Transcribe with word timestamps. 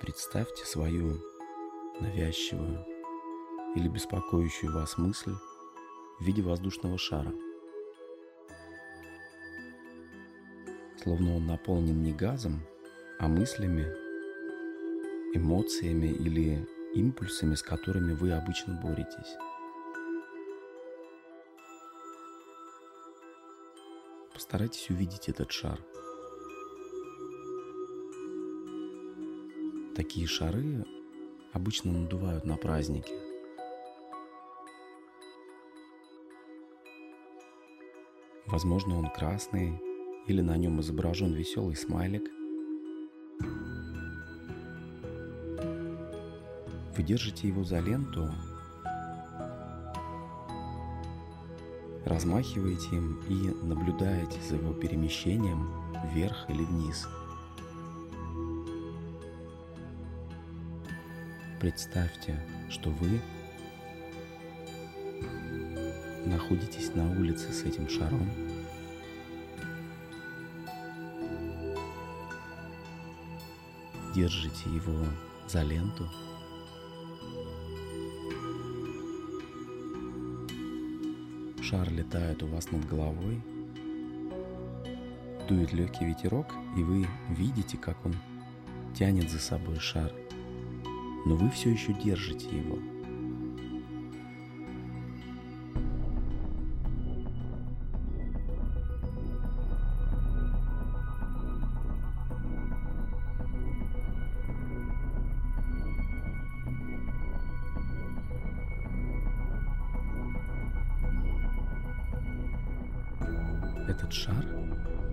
Представьте 0.00 0.66
свою 0.66 1.22
навязчивую 2.00 2.84
или 3.74 3.88
беспокоящую 3.88 4.74
вас 4.74 4.98
мысль 4.98 5.32
в 6.20 6.24
виде 6.24 6.42
воздушного 6.42 6.98
шара. 6.98 7.32
Словно 11.02 11.36
он 11.36 11.46
наполнен 11.46 12.02
не 12.02 12.12
газом, 12.12 12.60
а 13.18 13.26
мыслями, 13.26 13.86
эмоциями 15.34 16.08
или 16.08 16.68
импульсами, 16.94 17.54
с 17.54 17.62
которыми 17.62 18.12
вы 18.12 18.32
обычно 18.32 18.74
боретесь. 18.74 19.36
Постарайтесь 24.34 24.90
увидеть 24.90 25.30
этот 25.30 25.50
шар. 25.52 25.80
Такие 29.96 30.26
шары 30.26 30.84
обычно 31.54 31.90
надувают 31.90 32.44
на 32.44 32.58
празднике. 32.58 33.14
Возможно, 38.44 38.98
он 38.98 39.08
красный 39.08 39.80
или 40.26 40.42
на 40.42 40.58
нем 40.58 40.82
изображен 40.82 41.32
веселый 41.32 41.76
смайлик. 41.76 42.24
Вы 46.94 47.02
держите 47.02 47.48
его 47.48 47.64
за 47.64 47.80
ленту, 47.80 48.30
размахиваете 52.04 52.96
им 52.96 53.18
и 53.30 53.64
наблюдаете 53.64 54.42
за 54.42 54.56
его 54.56 54.74
перемещением 54.74 55.70
вверх 56.12 56.50
или 56.50 56.64
вниз. 56.64 57.08
Представьте, 61.58 62.38
что 62.68 62.90
вы 62.90 63.18
находитесь 66.26 66.94
на 66.94 67.10
улице 67.18 67.50
с 67.50 67.62
этим 67.62 67.88
шаром. 67.88 68.28
Держите 74.14 74.68
его 74.70 75.06
за 75.48 75.62
ленту. 75.62 76.06
Шар 81.62 81.90
летает 81.90 82.42
у 82.42 82.48
вас 82.48 82.70
над 82.70 82.86
головой. 82.86 83.42
Дует 85.48 85.72
легкий 85.72 86.04
ветерок, 86.04 86.52
и 86.76 86.82
вы 86.82 87.06
видите, 87.30 87.78
как 87.78 88.04
он 88.04 88.14
тянет 88.94 89.30
за 89.30 89.38
собой 89.38 89.78
шар. 89.78 90.12
Но 91.26 91.34
вы 91.34 91.50
все 91.50 91.70
еще 91.70 91.92
держите 91.92 92.46
его– 92.56 92.78
Этот 113.88 114.12
шар 114.12 114.44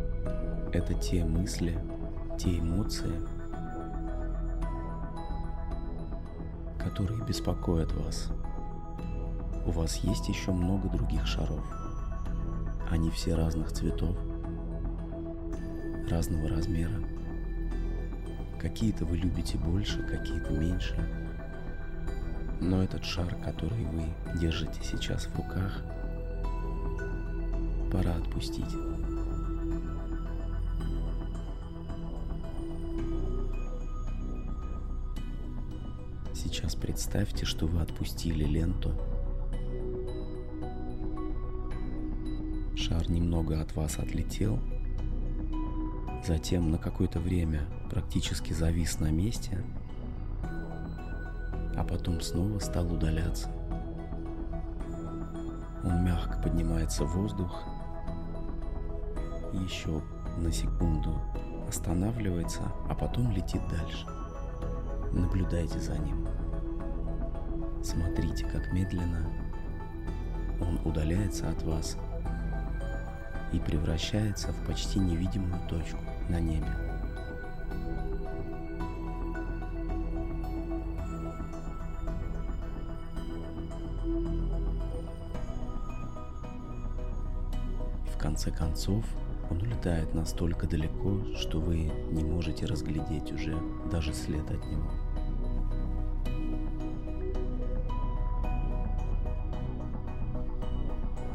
—это 0.72 0.92
те 0.94 1.24
мысли, 1.24 1.78
те 2.38 2.58
эмоции, 2.58 3.12
которые 6.82 7.24
беспокоят 7.24 7.92
вас. 7.92 8.28
У 9.64 9.70
вас 9.70 9.96
есть 9.98 10.28
еще 10.28 10.52
много 10.52 10.88
других 10.88 11.26
шаров. 11.26 11.64
Они 12.90 13.10
все 13.10 13.34
разных 13.34 13.72
цветов, 13.72 14.16
разного 16.10 16.48
размера. 16.48 17.00
Какие-то 18.60 19.04
вы 19.04 19.16
любите 19.16 19.56
больше, 19.58 20.02
какие-то 20.02 20.52
меньше. 20.52 20.96
Но 22.60 22.82
этот 22.82 23.04
шар, 23.04 23.34
который 23.44 23.84
вы 23.86 24.04
держите 24.38 24.80
сейчас 24.82 25.26
в 25.26 25.36
руках— 25.36 25.82
пора 27.92 28.14
отпустить. 28.14 28.74
Сейчас 36.52 36.74
представьте, 36.74 37.46
что 37.46 37.66
вы 37.66 37.80
отпустили 37.80 38.44
ленту. 38.44 38.92
Шар 42.76 43.10
немного 43.10 43.58
от 43.58 43.74
вас 43.74 43.98
отлетел, 43.98 44.58
затем 46.26 46.70
на 46.70 46.76
какое-то 46.76 47.20
время 47.20 47.62
практически 47.90 48.52
завис 48.52 49.00
на 49.00 49.10
месте, 49.10 49.64
а 51.74 51.86
потом 51.88 52.20
снова 52.20 52.58
стал 52.58 52.92
удаляться. 52.92 53.48
Он 55.82 56.04
мягко 56.04 56.38
поднимается 56.38 57.06
в 57.06 57.16
воздух 57.16 57.64
еще 59.54 60.02
на 60.36 60.52
секунду 60.52 61.18
останавливается, 61.66 62.60
а 62.90 62.94
потом 62.94 63.32
летит 63.32 63.62
дальше. 63.70 64.06
Наблюдайте 65.12 65.78
за 65.78 65.96
ним. 65.98 66.26
Смотрите, 67.82 68.44
как 68.46 68.72
медленно 68.72 69.26
он 70.60 70.80
удаляется 70.84 71.48
от 71.50 71.62
вас 71.62 71.96
и 73.52 73.58
превращается 73.58 74.52
в 74.52 74.66
почти 74.66 74.98
невидимую 74.98 75.60
точку 75.68 75.98
на 76.28 76.40
небе. 76.40 76.66
В 88.14 88.18
конце 88.18 88.50
концов 88.50 89.04
он 89.52 89.60
улетает 89.60 90.14
настолько 90.14 90.66
далеко, 90.66 91.34
что 91.34 91.60
вы 91.60 91.82
не 92.10 92.24
можете 92.24 92.64
разглядеть 92.64 93.30
уже 93.32 93.54
даже 93.90 94.14
след 94.14 94.50
от 94.50 94.64
него. 94.64 94.90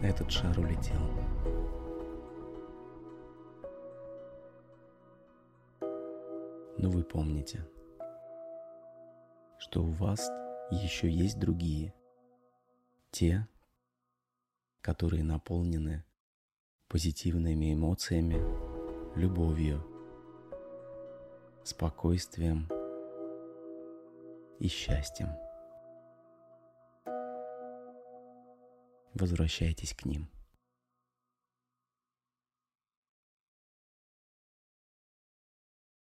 Этот 0.02 0.32
шар 0.32 0.58
улетел. 0.60 1.00
Но 6.80 6.90
вы 6.90 7.04
помните, 7.04 7.68
что 9.60 9.84
у 9.84 9.92
вас 9.92 10.28
еще 10.72 11.08
есть 11.10 11.38
другие, 11.38 11.94
те, 13.12 13.48
которые 14.82 15.24
наполнены 15.24 16.04
позитивными 16.88 17.74
эмоциями, 17.74 18.42
любовью, 19.18 19.86
спокойствием 21.64 22.70
и 24.60 24.68
счастьем. 24.68 25.30
Возвращайтесь 29.14 29.94
к 29.94 30.06
ним. 30.06 30.30